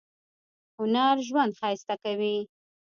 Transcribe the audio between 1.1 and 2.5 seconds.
ژوند ښایسته کوي